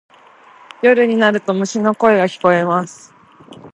[0.81, 3.13] 夜になると虫の声が聞こえます。